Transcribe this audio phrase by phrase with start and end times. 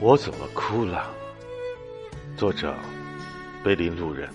[0.00, 1.12] 我怎么哭了？
[2.36, 2.72] 作者：
[3.64, 4.32] 碑林路人。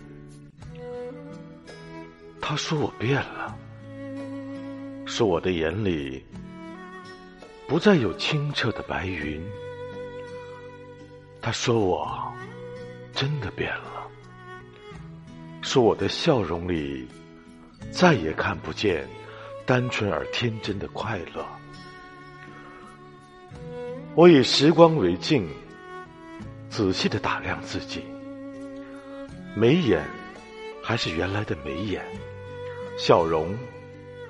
[2.42, 3.58] 他说我变了，
[5.06, 6.22] 说我的眼里
[7.66, 9.42] 不再有清澈的白云。
[11.42, 12.34] 他说我
[13.14, 14.06] 真的变了，
[15.62, 17.08] 说我的笑容里
[17.90, 19.08] 再也看不见
[19.66, 21.46] 单纯而天真的快乐。
[24.16, 25.50] 我以时光为镜，
[26.70, 28.06] 仔细的打量自己，
[29.56, 30.06] 眉眼
[30.84, 32.06] 还是原来的眉眼，
[32.96, 33.58] 笑容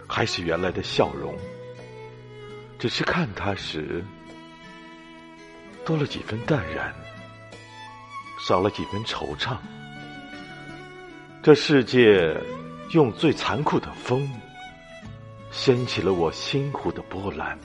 [0.07, 1.35] 还是原来的笑容，
[2.79, 4.01] 只是看他时
[5.83, 6.95] 多了几分淡然，
[8.39, 9.57] 少了几分惆怅。
[11.41, 12.33] 这世界
[12.91, 14.31] 用最残酷的风，
[15.51, 17.59] 掀起了我心湖的波澜。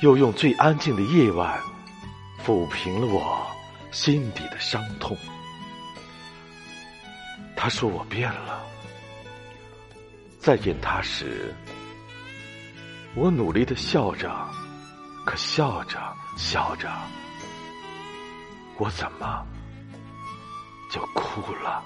[0.00, 1.60] 又用最安静的夜晚
[2.44, 3.44] 抚平了我
[3.90, 5.16] 心底的伤痛。
[7.56, 8.64] 他说我变了，
[10.38, 11.52] 再见他时，
[13.16, 14.30] 我努力的笑着，
[15.26, 15.98] 可笑着
[16.36, 16.88] 笑着，
[18.76, 19.44] 我怎么
[20.92, 21.82] 就哭了？